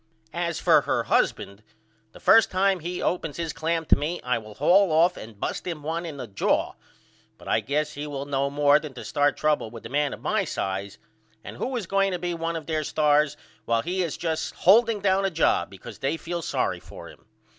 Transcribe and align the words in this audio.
As 0.33 0.59
for 0.59 0.81
her 0.81 1.03
husband 1.03 1.61
the 2.11 2.19
first 2.19 2.49
time 2.49 2.79
he 2.79 3.03
opens 3.03 3.37
his 3.37 3.53
clam 3.53 3.85
to 3.85 3.95
me 3.95 4.19
I 4.23 4.39
will 4.39 4.55
haul 4.55 4.91
off 4.91 5.15
and 5.15 5.39
bust 5.39 5.67
him 5.67 5.83
one 5.83 6.07
in 6.07 6.17
the 6.17 6.25
jaw 6.25 6.73
but 7.37 7.47
I 7.47 7.59
guess 7.59 7.93
he 7.93 8.07
will 8.07 8.25
know 8.25 8.49
more 8.49 8.79
than 8.79 8.95
to 8.95 9.05
start 9.05 9.37
trouble 9.37 9.69
with 9.69 9.85
a 9.85 9.89
man 9.89 10.11
of 10.15 10.19
my 10.19 10.43
size 10.43 10.97
and 11.43 11.57
who 11.57 11.75
is 11.77 11.85
going 11.85 12.13
to 12.13 12.17
be 12.17 12.33
one 12.33 12.55
of 12.55 12.65
their 12.65 12.83
stars 12.83 13.37
while 13.65 13.83
he 13.83 14.01
is 14.01 14.17
just 14.17 14.55
holding 14.55 15.01
down 15.01 15.23
a 15.23 15.29
job 15.29 15.69
because 15.69 15.99
they 15.99 16.17
feel 16.17 16.41
sorry 16.41 16.79
for 16.79 17.07
him. 17.07 17.25